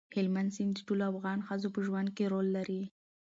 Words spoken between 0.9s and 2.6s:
افغان ښځو په ژوند کې رول